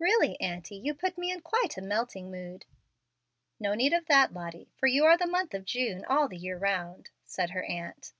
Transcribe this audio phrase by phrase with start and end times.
[0.00, 2.64] "Really, auntie, you put me in quite a melting mood."
[3.60, 6.58] "No need of that, Lottie, for you are the month of June all the year
[6.58, 8.14] round," said her aunt.